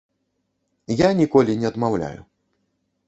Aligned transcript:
Я 1.01 1.09
ніколі 1.21 1.57
не 1.65 1.71
адмаўляю. 1.73 2.21